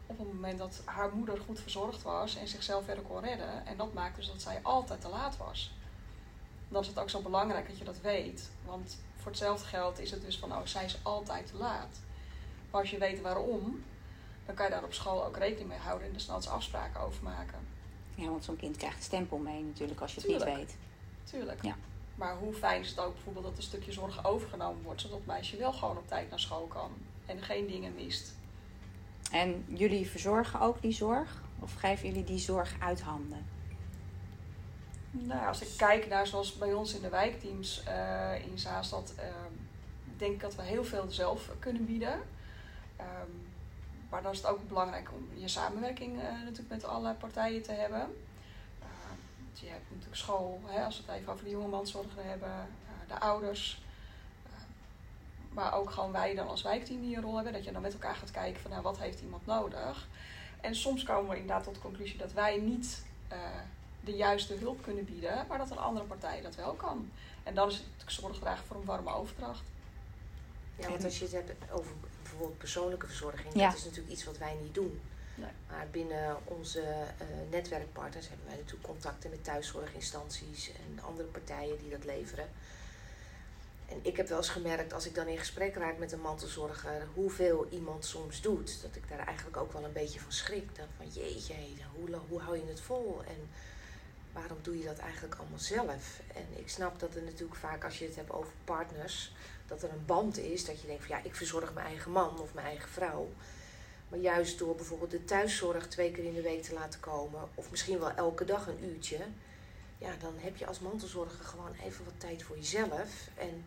op 0.07 0.19
het 0.19 0.33
moment 0.33 0.59
dat 0.59 0.83
haar 0.85 1.15
moeder 1.15 1.41
goed 1.41 1.61
verzorgd 1.61 2.03
was 2.03 2.37
en 2.37 2.49
zichzelf 2.49 2.85
verder 2.85 3.05
kon 3.05 3.21
redden. 3.21 3.67
En 3.67 3.77
dat 3.77 3.93
maakt 3.93 4.17
dus 4.17 4.27
dat 4.27 4.43
zij 4.43 4.61
altijd 4.63 5.01
te 5.01 5.09
laat 5.09 5.37
was. 5.37 5.73
Dan 6.69 6.83
is 6.83 6.89
het 6.89 6.99
ook 6.99 7.11
zo 7.11 7.21
belangrijk 7.21 7.69
dat 7.69 7.79
je 7.79 7.85
dat 7.85 8.01
weet. 8.01 8.51
Want 8.65 8.99
voor 9.17 9.31
hetzelfde 9.31 9.67
geld 9.67 9.99
is 9.99 10.11
het 10.11 10.23
dus 10.23 10.39
van, 10.39 10.53
oh, 10.53 10.65
zij 10.65 10.85
is 10.85 10.99
altijd 11.03 11.47
te 11.47 11.57
laat. 11.57 12.01
Maar 12.71 12.81
als 12.81 12.91
je 12.91 12.99
weet 12.99 13.21
waarom, 13.21 13.85
dan 14.47 14.55
kan 14.55 14.65
je 14.65 14.73
daar 14.73 14.85
op 14.85 14.93
school 14.93 15.25
ook 15.25 15.37
rekening 15.37 15.69
mee 15.69 15.79
houden 15.79 16.09
en 16.09 16.15
er 16.15 16.21
snel 16.21 16.49
afspraken 16.49 17.01
over 17.01 17.23
maken. 17.23 17.70
Ja, 18.21 18.29
want 18.29 18.45
zo'n 18.45 18.57
kind 18.57 18.77
krijgt 18.77 18.97
een 18.97 19.03
stempel 19.03 19.39
mee 19.39 19.63
natuurlijk 19.63 20.01
als 20.01 20.15
je 20.15 20.21
het 20.21 20.31
niet 20.31 20.45
weet. 20.45 20.77
Tuurlijk. 21.25 21.63
Ja. 21.63 21.77
Maar 22.15 22.37
hoe 22.37 22.53
fijn 22.53 22.81
is 22.81 22.89
het 22.89 22.99
ook 22.99 23.15
bijvoorbeeld 23.15 23.45
dat 23.45 23.57
een 23.57 23.63
stukje 23.63 23.93
zorg 23.93 24.25
overgenomen 24.25 24.83
wordt, 24.83 25.01
zodat 25.01 25.17
het 25.17 25.27
meisje 25.27 25.57
wel 25.57 25.73
gewoon 25.73 25.97
op 25.97 26.09
tijd 26.09 26.31
naar 26.31 26.41
school 26.41 26.67
kan 26.67 26.91
en 27.27 27.43
geen 27.43 27.67
dingen 27.67 27.95
mist. 27.95 28.35
En 29.31 29.65
jullie 29.69 30.11
verzorgen 30.11 30.61
ook 30.61 30.83
die 30.83 30.93
zorg? 30.93 31.43
Of 31.59 31.75
geven 31.75 32.09
jullie 32.09 32.25
die 32.25 32.39
zorg 32.39 32.77
uit 32.81 33.01
handen? 33.01 33.47
Nou, 35.11 35.47
als 35.47 35.63
ik 35.63 35.69
kijk 35.77 36.09
naar 36.09 36.27
zoals 36.27 36.55
bij 36.55 36.73
ons 36.73 36.95
in 36.95 37.03
de 37.03 37.09
wijkteams 37.09 37.83
eh, 37.85 38.47
in 38.47 38.59
Zaanstad, 38.59 39.13
eh, 39.17 39.25
denk 40.17 40.33
ik 40.33 40.41
dat 40.41 40.55
we 40.55 40.63
heel 40.63 40.85
veel 40.85 41.11
zelf 41.11 41.51
kunnen 41.59 41.85
bieden. 41.85 42.21
Ehm, 42.97 43.31
maar 44.11 44.23
dan 44.23 44.33
is 44.33 44.39
het 44.39 44.47
ook 44.47 44.69
belangrijk 44.69 45.11
om 45.13 45.29
je 45.35 45.49
samenwerking 45.49 46.21
eh, 46.21 46.33
natuurlijk 46.33 46.69
met 46.69 46.85
alle 46.85 47.15
partijen 47.15 47.63
te 47.63 47.73
hebben. 47.73 48.01
Want 49.51 49.61
je 49.61 49.69
hebt 49.69 49.91
natuurlijk 49.91 50.17
school, 50.17 50.61
hè, 50.67 50.85
als 50.85 50.97
we 50.97 51.03
het 51.07 51.21
even 51.21 51.33
over 51.33 51.45
de 51.45 51.51
jongemanszorger 51.51 52.25
hebben, 52.25 52.49
eh, 52.49 53.09
de 53.09 53.21
ouders. 53.21 53.83
Eh, 54.47 54.51
maar 55.49 55.75
ook 55.75 55.91
gewoon 55.91 56.13
wij 56.13 56.35
dan 56.35 56.49
als 56.49 56.63
wijkteam 56.63 57.01
die 57.01 57.17
een 57.17 57.23
rol 57.23 57.35
hebben. 57.35 57.53
Dat 57.53 57.65
je 57.65 57.73
dan 57.73 57.83
met 57.83 57.93
elkaar 57.93 58.17
gaat 58.17 58.31
kijken 58.31 58.61
van 58.61 58.71
nou, 58.71 58.83
wat 58.83 58.99
heeft 58.99 59.21
iemand 59.21 59.47
nodig. 59.47 60.09
En 60.61 60.75
soms 60.75 61.03
komen 61.03 61.31
we 61.31 61.37
inderdaad 61.37 61.65
tot 61.65 61.75
de 61.75 61.81
conclusie 61.81 62.19
dat 62.19 62.33
wij 62.33 62.57
niet 62.57 63.05
eh, 63.29 63.39
de 64.01 64.13
juiste 64.13 64.55
hulp 64.55 64.83
kunnen 64.83 65.05
bieden, 65.05 65.45
maar 65.49 65.59
dat 65.59 65.71
een 65.71 65.79
andere 65.79 66.07
partij 66.07 66.41
dat 66.41 66.55
wel 66.55 66.73
kan. 66.73 67.11
En 67.43 67.55
dan 67.55 67.69
is 67.69 67.75
het 67.75 67.85
natuurlijk 67.85 68.11
zorg 68.11 68.39
dragen 68.39 68.67
voor 68.67 68.77
een 68.77 68.85
warme 68.85 69.13
overdracht. 69.13 69.63
Ja, 70.77 70.89
want 70.89 71.05
als 71.05 71.19
je 71.19 71.25
het 71.25 71.33
hebt 71.33 71.73
over 71.73 71.93
bijvoorbeeld 72.41 72.59
persoonlijke 72.59 73.07
verzorging, 73.07 73.55
Ja. 73.55 73.69
dat 73.69 73.79
is 73.79 73.85
natuurlijk 73.85 74.13
iets 74.13 74.25
wat 74.25 74.39
wij 74.39 74.57
niet 74.63 74.75
doen. 74.75 75.01
Nee. 75.35 75.51
Maar 75.69 75.87
binnen 75.91 76.37
onze 76.45 76.81
eh, 76.81 77.27
netwerkpartners 77.51 78.29
hebben 78.29 78.47
wij 78.47 78.57
natuurlijk 78.57 78.85
contacten 78.85 79.31
met 79.31 79.45
thuiszorginstanties 79.45 80.71
en 80.73 81.03
andere 81.03 81.29
partijen 81.29 81.79
die 81.79 81.91
dat 81.91 82.05
leveren. 82.05 82.49
En 83.89 83.99
ik 84.03 84.17
heb 84.17 84.29
wel 84.29 84.39
eens 84.39 84.49
gemerkt, 84.49 84.93
als 84.93 85.07
ik 85.07 85.15
dan 85.15 85.27
in 85.27 85.39
gesprek 85.39 85.75
raak 85.75 85.99
met 85.99 86.13
een 86.13 86.21
mantelzorger, 86.21 87.07
hoeveel 87.15 87.67
iemand 87.71 88.05
soms 88.05 88.41
doet. 88.41 88.83
Dat 88.83 88.97
ik 88.97 89.09
daar 89.09 89.27
eigenlijk 89.27 89.57
ook 89.57 89.73
wel 89.73 89.85
een 89.85 89.93
beetje 89.93 90.21
van 90.21 90.33
schrik. 90.33 90.77
Dan 90.77 90.87
van 90.97 91.09
jeetje, 91.09 91.55
hoe, 91.95 92.17
hoe 92.29 92.41
hou 92.41 92.57
je 92.57 92.67
het 92.67 92.81
vol? 92.81 93.23
En 93.27 93.49
waarom 94.33 94.59
doe 94.63 94.79
je 94.79 94.85
dat 94.85 94.99
eigenlijk 94.99 95.35
allemaal 95.35 95.59
zelf? 95.59 96.21
En 96.35 96.47
ik 96.57 96.69
snap 96.69 97.01
dat 97.01 97.15
er 97.15 97.23
natuurlijk 97.23 97.61
vaak, 97.61 97.85
als 97.85 97.99
je 97.99 98.05
het 98.05 98.17
hebt 98.17 98.31
over 98.31 98.53
partners, 98.65 99.33
dat 99.67 99.83
er 99.83 99.91
een 99.91 100.07
band 100.07 100.39
is. 100.39 100.65
Dat 100.65 100.81
je 100.81 100.87
denkt 100.87 101.05
van 101.05 101.17
ja, 101.17 101.23
ik 101.25 101.35
verzorg 101.35 101.75
mijn 101.75 101.87
eigen 101.87 102.11
man 102.11 102.41
of 102.41 102.55
mijn 102.55 102.67
eigen 102.67 102.89
vrouw. 102.89 103.29
Maar 104.09 104.19
juist 104.19 104.59
door 104.59 104.75
bijvoorbeeld 104.75 105.11
de 105.11 105.25
thuiszorg 105.25 105.89
twee 105.89 106.11
keer 106.11 106.25
in 106.25 106.35
de 106.35 106.43
week 106.43 106.63
te 106.63 106.75
laten 106.75 107.01
komen, 107.01 107.49
of 107.55 107.71
misschien 107.71 107.99
wel 107.99 108.11
elke 108.11 108.45
dag 108.45 108.67
een 108.67 108.85
uurtje, 108.85 109.19
ja, 109.99 110.11
dan 110.21 110.35
heb 110.37 110.57
je 110.57 110.67
als 110.67 110.79
mantelzorger 110.79 111.45
gewoon 111.45 111.75
even 111.85 112.05
wat 112.05 112.15
tijd 112.21 112.43
voor 112.43 112.57
jezelf. 112.57 113.29
En 113.35 113.65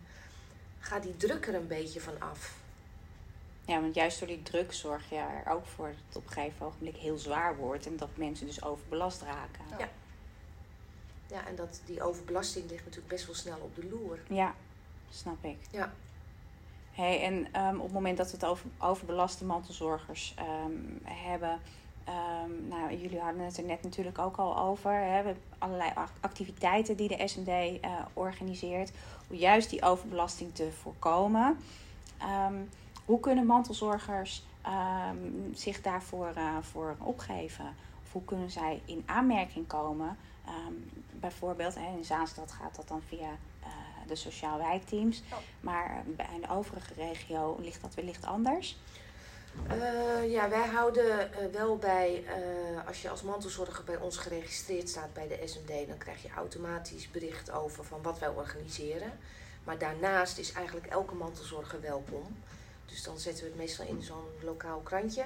ga 0.80 1.00
die 1.00 1.18
druk 1.18 1.48
er 1.48 1.56
een 1.56 1.68
beetje 1.68 2.02
van 2.02 2.20
af. 2.20 2.56
Ja, 3.66 3.82
want 3.82 3.96
juist 3.96 4.20
door 4.20 4.28
die 4.28 4.44
druk 4.44 4.74
zorg 4.74 5.10
je 5.10 5.16
er 5.16 5.52
ook 5.52 5.66
voor 5.66 5.88
dat 5.88 5.96
het 6.08 6.16
op 6.16 6.26
een 6.26 6.32
gegeven 6.32 6.66
ogenblik 6.66 6.96
heel 6.96 7.18
zwaar 7.18 7.56
wordt. 7.56 7.86
En 7.86 7.98
dat 7.98 8.10
mensen 8.16 8.46
dus 8.46 8.64
overbelast 8.64 9.22
raken. 9.22 9.66
Ja. 9.80 9.90
Ja. 11.34 11.48
En 11.48 11.56
dat 11.56 11.82
die 11.86 12.04
overbelasting 12.04 12.70
ligt 12.70 12.84
natuurlijk 12.86 13.14
best 13.14 13.26
wel 13.26 13.36
snel 13.36 13.58
op 13.62 13.76
de 13.76 13.88
loer. 13.90 14.20
Ja, 14.28 14.54
snap 15.10 15.44
ik. 15.44 15.58
Ja. 15.72 15.94
Hey, 16.92 17.22
en 17.24 17.48
ehm, 17.52 17.76
op 17.76 17.84
het 17.84 17.94
moment 17.94 18.18
dat 18.18 18.26
we 18.32 18.34
het 18.34 18.46
over 18.46 18.66
overbelaste 18.78 19.46
mantelzorgers 19.46 20.34
ehm, 20.38 20.72
hebben. 21.04 21.60
ehm, 22.04 22.68
nou, 22.68 22.96
jullie 22.98 23.20
hadden 23.20 23.42
het 23.46 23.58
er 23.58 23.64
net 23.64 23.84
natuurlijk 23.84 24.18
ook 24.20 24.38
al 24.38 24.58
over. 24.58 24.92
Hè? 24.92 25.00
We 25.22 25.28
hebben 25.28 25.38
allerlei 25.58 25.92
act- 25.96 26.18
activiteiten 26.22 26.96
die 26.98 27.08
de 27.18 27.28
SND 27.28 27.48
eh, 27.48 27.92
organiseert. 28.14 28.92
Om 29.30 29.36
juist 29.36 29.70
die 29.70 29.82
overbelasting 29.84 30.56
te 30.56 30.72
voorkomen. 30.82 31.58
Hoe 33.06 33.20
kunnen 33.20 33.46
mantelzorgers 33.46 34.44
zich 35.54 35.82
daarvoor 35.82 36.32
eh, 36.36 36.58
voor 36.62 36.96
opgeven? 37.00 37.66
Of 38.04 38.12
hoe 38.12 38.24
kunnen 38.26 38.52
zij 38.52 38.82
in 38.86 39.04
aanmerking 39.06 39.68
komen? 39.68 40.18
Bijvoorbeeld 41.24 41.76
hè, 41.76 41.96
in 41.98 42.06
Zaanstad 42.06 42.52
gaat 42.52 42.76
dat 42.76 42.88
dan 42.88 43.02
via 43.08 43.38
eh, 43.62 43.70
de 44.08 44.16
sociaal 44.16 44.58
wijkteams. 44.58 45.24
Ja. 45.30 45.38
Maar 45.60 45.90
eh, 45.90 46.16
bij 46.16 46.30
een 46.36 46.50
overige 46.50 46.94
regio 46.94 47.58
ligt 47.60 47.82
dat 47.82 47.94
wellicht 47.94 48.26
anders. 48.26 48.78
Eh, 49.68 50.32
ja, 50.32 50.50
wij 50.50 50.68
houden 50.68 51.32
wel 51.52 51.78
bij, 51.78 52.24
als 52.88 53.02
je 53.02 53.10
als 53.10 53.22
mantelzorger 53.22 53.84
bij 53.84 53.98
ons 53.98 54.18
geregistreerd 54.18 54.90
staat 54.90 55.14
bij 55.14 55.28
de 55.28 55.40
SMD, 55.46 55.88
dan 55.88 55.98
krijg 55.98 56.22
je 56.24 56.30
automatisch 56.36 57.12
bericht 57.12 57.52
over 57.52 57.84
van 57.84 58.02
wat 58.02 58.20
wij 58.20 58.30
organiseren. 58.30 59.12
Maar 59.64 59.78
daarnaast 59.78 60.38
is 60.38 60.52
eigenlijk 60.52 60.88
elke 60.88 61.16
mantelzorger 61.16 61.82
welkom. 61.82 62.38
Dus 62.86 63.04
dan 63.04 63.20
zetten 63.20 63.44
we 63.44 63.50
het 63.50 63.60
meestal 63.60 63.86
in 63.86 64.02
zo'n 64.02 64.28
lokaal 64.42 64.80
krantje. 64.80 65.26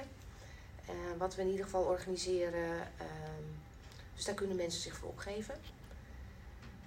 Wat 1.16 1.34
we 1.34 1.42
in 1.42 1.50
ieder 1.50 1.64
geval 1.64 1.82
organiseren. 1.82 2.70
ehm, 2.98 3.44
dus 4.14 4.24
daar 4.24 4.34
kunnen 4.34 4.56
mensen 4.56 4.80
zich 4.80 4.96
voor 4.96 5.08
opgeven. 5.08 5.54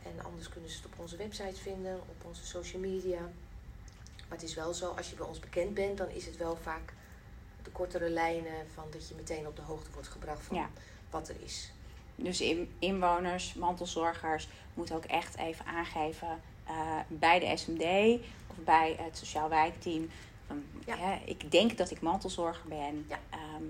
En 0.04 0.26
anders 0.26 0.50
kunnen 0.50 0.70
ze 0.70 0.76
het 0.78 0.86
op 0.86 1.00
onze 1.00 1.18
website 1.18 1.62
vinden, 1.62 1.96
op 1.96 2.26
onze 2.28 2.46
social 2.46 2.82
media. 2.82 3.20
Maar 3.20 4.40
het 4.40 4.44
is 4.44 4.56
wel 4.56 4.74
zo, 4.74 4.92
als 4.92 5.10
je 5.10 5.16
bij 5.16 5.26
ons 5.26 5.40
bekend 5.40 5.74
bent, 5.74 5.98
dan 5.98 6.10
is 6.10 6.26
het 6.26 6.38
wel 6.38 6.58
vaak 6.62 6.94
de 7.64 7.70
kortere 7.70 8.10
lijnen 8.10 8.68
van 8.74 8.84
dat 8.92 9.08
je 9.08 9.16
meteen 9.16 9.48
op 9.48 9.56
de 9.56 9.62
hoogte 9.62 9.90
wordt 9.94 10.08
gebracht 10.08 10.42
van 10.44 10.58
Ja. 10.58 10.70
wat 11.10 11.30
er 11.30 11.36
is. 11.44 11.72
Dus 12.16 12.42
in, 12.42 12.72
inwoners, 12.80 13.54
mantelzorgers 13.54 14.48
moeten 14.74 14.96
ook 14.96 15.06
echt 15.06 15.38
even 15.38 15.66
aangeven 15.66 16.42
eh, 16.66 17.00
bij 17.08 17.40
de 17.40 17.58
SMD 17.58 18.20
of 18.48 18.56
bij 18.64 18.96
het 19.00 19.18
sociaal 19.18 19.50
wijkteam. 19.50 20.10
Ja. 20.86 20.98
hè, 20.98 21.22
ik 21.26 21.52
denk 21.52 21.78
dat 21.78 21.92
ik 21.92 22.02
mantelzorger 22.02 22.68
ben. 22.68 23.06
Ja. 23.10 23.20
Ehm, 23.30 23.64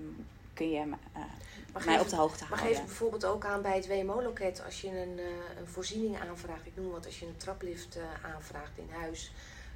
kun 0.54 0.70
je 0.70 0.86
Maar 0.86 1.84
mij 1.84 1.94
geef, 1.94 2.00
op 2.00 2.08
de 2.08 2.16
hoogte 2.16 2.44
maar 2.44 2.48
houden? 2.48 2.68
geef 2.68 2.76
het 2.76 2.86
bijvoorbeeld 2.86 3.24
ook 3.24 3.44
aan 3.44 3.62
bij 3.62 3.76
het 3.76 3.86
WMO-loket 3.86 4.62
als 4.64 4.80
je 4.80 4.88
een, 4.88 5.18
eh, 5.18 5.58
een 5.58 5.66
voorziening 5.66 6.20
aanvraagt. 6.20 6.66
Ik 6.66 6.76
noem 6.76 6.90
wat, 6.90 7.06
als 7.06 7.18
je 7.18 7.26
een 7.26 7.36
traplift 7.36 7.96
eh, 7.96 8.02
aanvraagt 8.34 8.78
in 8.78 8.88
huis. 8.90 9.32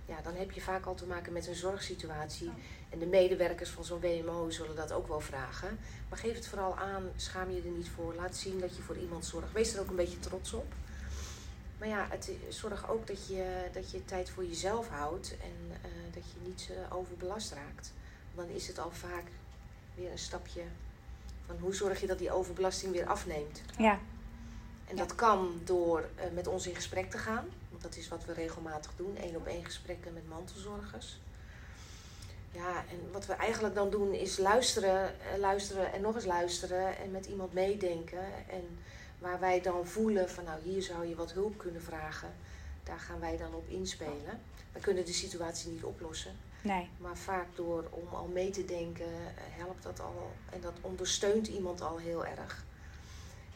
Ja, 0.06 0.20
dan 0.22 0.34
heb 0.34 0.50
je 0.50 0.60
vaak 0.60 0.86
al 0.86 0.94
te 0.94 1.06
maken 1.06 1.32
met 1.32 1.46
een 1.46 1.54
zorgsituatie. 1.54 2.50
En 2.90 2.98
de 2.98 3.06
medewerkers 3.06 3.70
van 3.70 3.84
zo'n 3.84 4.00
WMO 4.00 4.50
zullen 4.50 4.76
dat 4.76 4.92
ook 4.92 5.08
wel 5.08 5.20
vragen. 5.20 5.78
Maar 6.08 6.18
geef 6.18 6.34
het 6.34 6.46
vooral 6.46 6.76
aan, 6.76 7.10
schaam 7.16 7.50
je 7.50 7.62
er 7.62 7.70
niet 7.70 7.88
voor. 7.88 8.14
Laat 8.14 8.36
zien 8.36 8.60
dat 8.60 8.76
je 8.76 8.82
voor 8.82 8.96
iemand 8.96 9.24
zorgt. 9.24 9.52
Wees 9.52 9.74
er 9.74 9.80
ook 9.80 9.88
een 9.88 9.96
beetje 9.96 10.18
trots 10.18 10.52
op. 10.52 10.72
Maar 11.78 11.88
ja, 11.88 12.06
het, 12.10 12.30
zorg 12.48 12.90
ook 12.90 13.06
dat 13.06 13.26
je, 13.26 13.68
dat 13.72 13.90
je 13.90 14.04
tijd 14.04 14.30
voor 14.30 14.46
jezelf 14.46 14.88
houdt 14.88 15.36
en 15.42 15.80
dat 16.14 16.22
je 16.24 16.48
niet 16.48 16.68
overbelast 16.90 17.52
raakt. 17.52 17.92
Dan 18.34 18.48
is 18.48 18.66
het 18.66 18.78
al 18.78 18.90
vaak 18.90 19.24
weer 19.96 20.10
een 20.10 20.18
stapje 20.18 20.62
van 21.46 21.56
hoe 21.60 21.74
zorg 21.74 22.00
je 22.00 22.06
dat 22.06 22.18
die 22.18 22.32
overbelasting 22.32 22.92
weer 22.92 23.06
afneemt. 23.06 23.62
Ja, 23.78 23.98
En 24.88 24.96
dat 24.96 25.14
kan 25.14 25.60
door 25.64 26.04
eh, 26.14 26.24
met 26.34 26.46
ons 26.46 26.66
in 26.66 26.74
gesprek 26.74 27.10
te 27.10 27.18
gaan. 27.18 27.44
Want 27.70 27.82
dat 27.82 27.96
is 27.96 28.08
wat 28.08 28.24
we 28.24 28.32
regelmatig 28.32 28.92
doen. 28.96 29.16
één 29.16 29.36
op 29.36 29.46
één 29.46 29.64
gesprekken 29.64 30.12
met 30.12 30.28
mantelzorgers. 30.28 31.20
Ja, 32.52 32.76
en 32.90 33.12
wat 33.12 33.26
we 33.26 33.32
eigenlijk 33.32 33.74
dan 33.74 33.90
doen 33.90 34.12
is 34.12 34.38
luisteren, 34.38 35.20
eh, 35.20 35.38
luisteren 35.38 35.92
en 35.92 36.00
nog 36.00 36.14
eens 36.14 36.24
luisteren. 36.24 36.98
En 36.98 37.10
met 37.10 37.26
iemand 37.26 37.52
meedenken. 37.52 38.24
En 38.48 38.78
waar 39.18 39.40
wij 39.40 39.60
dan 39.60 39.86
voelen 39.86 40.30
van 40.30 40.44
nou 40.44 40.60
hier 40.62 40.82
zou 40.82 41.06
je 41.06 41.14
wat 41.14 41.32
hulp 41.32 41.58
kunnen 41.58 41.82
vragen. 41.82 42.34
Daar 42.84 42.98
gaan 42.98 43.20
wij 43.20 43.36
dan 43.36 43.54
op 43.54 43.68
inspelen. 43.68 44.40
We 44.72 44.80
kunnen 44.80 45.04
de 45.04 45.12
situatie 45.12 45.70
niet 45.70 45.84
oplossen. 45.84 46.36
Nee. 46.66 46.88
Maar 46.98 47.16
vaak 47.16 47.46
door 47.54 47.84
om 47.90 48.14
al 48.14 48.26
mee 48.26 48.50
te 48.50 48.64
denken, 48.64 49.06
eh, 49.06 49.42
helpt 49.56 49.82
dat 49.82 50.00
al. 50.00 50.30
En 50.50 50.60
dat 50.60 50.72
ondersteunt 50.80 51.46
iemand 51.46 51.80
al 51.80 51.98
heel 51.98 52.26
erg. 52.26 52.64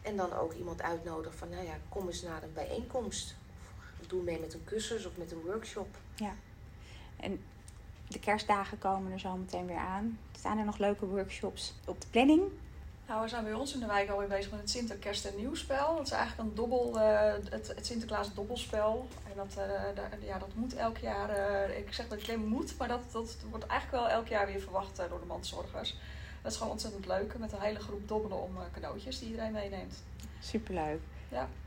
En 0.03 0.17
dan 0.17 0.33
ook 0.33 0.53
iemand 0.53 0.83
uitnodigen 0.83 1.39
van, 1.39 1.49
nou 1.49 1.65
ja, 1.65 1.75
kom 1.89 2.07
eens 2.07 2.23
naar 2.23 2.43
een 2.43 2.53
bijeenkomst. 2.53 3.37
Of 4.01 4.07
doe 4.07 4.23
mee 4.23 4.41
met 4.41 4.55
een 4.55 4.65
cursus 4.65 5.07
of 5.07 5.17
met 5.17 5.33
een 5.33 5.43
workshop. 5.45 5.97
En 7.17 7.43
de 8.09 8.19
kerstdagen 8.19 8.79
komen 8.79 9.13
er 9.13 9.21
zo 9.21 9.37
meteen 9.37 9.67
weer 9.67 9.77
aan. 9.77 10.19
Staan 10.37 10.59
er 10.59 10.65
nog 10.65 10.79
leuke 10.79 11.07
workshops 11.07 11.75
op 11.87 12.01
de 12.01 12.07
planning? 12.11 12.43
Nou, 13.11 13.23
we 13.23 13.29
zijn 13.29 13.45
bij 13.45 13.53
ons 13.53 13.75
in 13.75 13.81
de 13.81 13.87
wijk 13.87 14.11
alweer 14.11 14.29
bezig 14.29 14.51
met 14.51 14.61
het 14.61 14.71
Sinterkerst 14.71 15.25
en 15.25 15.37
Nieuwspel. 15.37 15.97
Dat 15.97 16.07
is 16.07 16.13
eigenlijk 16.13 16.49
een 16.49 16.55
dobbel, 16.55 17.01
eh, 17.01 17.33
het, 17.51 17.69
het 17.69 17.87
Sinterklaas 17.87 18.35
dobbelspel. 18.35 19.09
En 19.25 19.33
dat, 19.37 19.49
eh, 19.57 19.83
daar- 19.95 20.11
ja, 20.21 20.39
dat 20.39 20.55
moet 20.55 20.75
elk 20.75 20.97
jaar, 20.99 21.31
eh, 21.31 21.79
ik 21.79 21.93
zeg 21.93 22.09
dat 22.09 22.19
ik 22.19 22.25
claim 22.25 22.41
moet, 22.41 22.79
maar 22.79 22.89
dat, 22.89 23.01
dat 23.13 23.37
wordt 23.51 23.67
eigenlijk 23.67 24.03
wel 24.03 24.13
elk 24.13 24.27
jaar 24.27 24.47
weer 24.47 24.61
verwacht 24.61 24.97
door 24.97 25.21
de 25.21 25.27
mantelzorgers. 25.27 25.97
Dat 26.43 26.53
is 26.53 26.57
gewoon 26.59 26.73
ontzettend 26.73 27.07
leuk, 27.07 27.39
met 27.39 27.53
een 27.53 27.61
hele 27.61 27.79
groep 27.79 28.09
dobbelen 28.09 28.43
om 28.43 28.57
eh, 28.57 28.63
cadeautjes 28.73 29.19
die 29.19 29.29
iedereen 29.29 29.53
meeneemt. 29.53 29.95
Superleuk. 30.41 31.01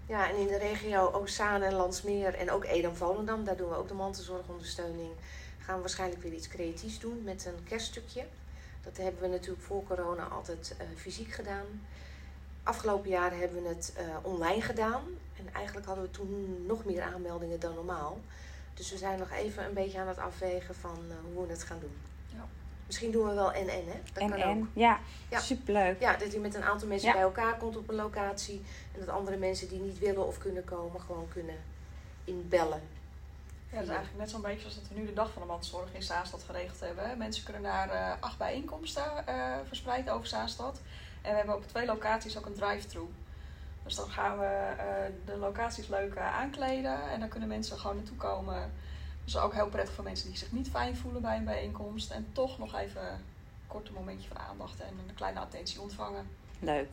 Ja, 0.07 0.29
en 0.29 0.35
in 0.35 0.47
de 0.47 0.57
regio 0.57 1.11
Oostzaan 1.11 1.61
en 1.61 1.73
Landsmeer 1.73 2.35
en 2.35 2.51
ook 2.51 2.65
Edam-Volendam, 2.65 3.43
daar 3.43 3.57
doen 3.57 3.69
we 3.69 3.75
ook 3.75 3.87
de 3.87 3.93
mantelzorgondersteuning. 3.93 5.11
Gaan 5.59 5.75
we 5.75 5.81
waarschijnlijk 5.81 6.21
weer 6.21 6.33
iets 6.33 6.47
creatiefs 6.47 6.99
doen 6.99 7.21
met 7.23 7.45
een 7.45 7.63
kerststukje. 7.63 8.25
Dat 8.83 8.97
hebben 8.97 9.21
we 9.21 9.27
natuurlijk 9.27 9.63
voor 9.63 9.83
corona 9.83 10.23
altijd 10.23 10.75
eh, 10.77 10.85
fysiek 10.95 11.31
gedaan. 11.31 11.65
Afgelopen 12.63 13.09
jaren 13.09 13.39
hebben 13.39 13.63
we 13.63 13.69
het 13.69 13.93
eh, 13.95 14.05
online 14.21 14.61
gedaan. 14.61 15.01
En 15.37 15.53
eigenlijk 15.53 15.85
hadden 15.85 16.03
we 16.03 16.11
toen 16.11 16.63
nog 16.65 16.85
meer 16.85 17.01
aanmeldingen 17.01 17.59
dan 17.59 17.73
normaal. 17.73 18.19
Dus 18.73 18.91
we 18.91 18.97
zijn 18.97 19.19
nog 19.19 19.31
even 19.31 19.65
een 19.65 19.73
beetje 19.73 19.99
aan 19.99 20.07
het 20.07 20.17
afwegen 20.17 20.75
van 20.75 20.97
eh, 21.09 21.15
hoe 21.33 21.45
we 21.47 21.51
het 21.53 21.63
gaan 21.63 21.79
doen. 21.79 21.95
Ja. 22.27 22.45
Misschien 22.85 23.11
doen 23.11 23.27
we 23.27 23.33
wel 23.33 23.51
en 23.53 23.67
en, 23.67 23.85
hè? 23.85 23.99
Dat 24.13 24.23
en 24.23 24.29
kan 24.29 24.39
en, 24.39 24.57
ook. 24.59 24.65
ja, 24.73 24.99
Ja. 25.29 25.39
superleuk. 25.39 25.99
Ja, 25.99 26.17
dat 26.17 26.31
je 26.31 26.39
met 26.39 26.55
een 26.55 26.63
aantal 26.63 26.87
mensen 26.87 27.07
Ja. 27.07 27.13
bij 27.13 27.23
elkaar 27.23 27.57
komt 27.57 27.77
op 27.77 27.89
een 27.89 27.95
locatie. 27.95 28.61
En 28.93 28.99
dat 28.99 29.09
andere 29.09 29.37
mensen 29.37 29.67
die 29.67 29.79
niet 29.79 29.99
willen 29.99 30.27
of 30.27 30.37
kunnen 30.37 30.63
komen, 30.63 31.01
gewoon 31.01 31.27
kunnen 31.33 31.55
inbellen. 32.23 32.81
Ja, 33.73 33.79
dat 33.79 33.87
is 33.87 33.95
eigenlijk 33.95 34.23
net 34.23 34.33
zo'n 34.33 34.41
beetje 34.41 34.59
zoals 34.59 34.75
dat 34.75 34.87
we 34.87 34.99
nu 34.99 35.05
de 35.05 35.13
dag 35.13 35.31
van 35.31 35.41
de 35.41 35.47
mantelzorg 35.47 35.93
in 35.93 36.03
Zaanstad 36.03 36.43
geregeld 36.43 36.79
hebben. 36.79 37.17
Mensen 37.17 37.43
kunnen 37.43 37.61
naar 37.61 37.89
eh, 37.89 38.11
acht 38.19 38.37
bijeenkomsten 38.37 39.27
eh, 39.27 39.55
verspreid 39.67 40.09
over 40.09 40.27
Zaanstad. 40.27 40.81
En 41.21 41.31
we 41.31 41.37
hebben 41.37 41.55
op 41.55 41.67
twee 41.67 41.85
locaties 41.85 42.37
ook 42.37 42.45
een 42.45 42.53
drive-thru. 42.53 43.07
Dus 43.83 43.95
dan 43.95 44.09
gaan 44.09 44.39
we 44.39 44.45
eh, 44.45 44.85
de 45.25 45.37
locaties 45.37 45.87
leuk 45.87 46.17
aankleden 46.17 47.09
en 47.09 47.19
dan 47.19 47.29
kunnen 47.29 47.49
mensen 47.49 47.79
gewoon 47.79 47.95
naartoe 47.95 48.17
komen. 48.17 48.71
Dus 49.23 49.37
ook 49.37 49.53
heel 49.53 49.67
prettig 49.67 49.93
voor 49.93 50.03
mensen 50.03 50.29
die 50.29 50.37
zich 50.37 50.51
niet 50.51 50.69
fijn 50.69 50.95
voelen 50.95 51.21
bij 51.21 51.37
een 51.37 51.45
bijeenkomst. 51.45 52.11
En 52.11 52.27
toch 52.31 52.57
nog 52.57 52.75
even 52.75 53.11
een 53.11 53.19
korte 53.67 53.93
momentje 53.93 54.27
van 54.27 54.37
aandacht 54.37 54.79
en 54.79 54.93
een 55.07 55.15
kleine 55.15 55.39
attentie 55.39 55.81
ontvangen. 55.81 56.27
Leuk. 56.59 56.87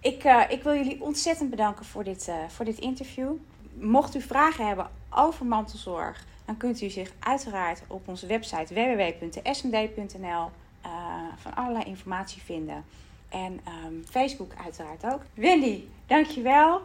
Ik, 0.00 0.24
ik 0.48 0.62
wil 0.62 0.74
jullie 0.74 1.02
ontzettend 1.02 1.50
bedanken 1.50 1.84
voor 1.84 2.04
dit, 2.04 2.30
voor 2.48 2.64
dit 2.64 2.78
interview. 2.78 3.32
Mocht 3.74 4.14
u 4.14 4.20
vragen 4.20 4.66
hebben 4.66 4.90
over 5.10 5.46
mantelzorg, 5.46 6.24
dan 6.44 6.56
kunt 6.56 6.80
u 6.80 6.88
zich 6.88 7.12
uiteraard 7.18 7.82
op 7.86 8.08
onze 8.08 8.26
website 8.26 8.74
www.smd.nl 8.74 10.50
eh, 10.80 10.90
van 11.36 11.54
allerlei 11.54 11.84
informatie 11.84 12.42
vinden. 12.42 12.84
En 13.28 13.60
ehm, 13.64 13.94
Facebook 14.10 14.52
uiteraard 14.64 15.04
ook. 15.04 15.20
Wendy, 15.34 15.84
dankjewel. 16.06 16.80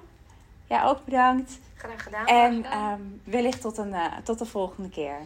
Ja, 0.68 0.86
ook 0.88 1.06
bedankt. 1.06 1.60
Graag 1.76 2.04
gedaan. 2.04 2.26
En 2.26 2.56
gedaan. 2.56 2.92
ehm, 2.92 3.02
wellicht 3.24 3.62
tot 3.62 3.78
een, 3.78 3.94
eh, 3.94 4.18
tot 4.24 4.40
de 4.40 4.46
volgende 4.46 4.90
keer. 4.90 5.18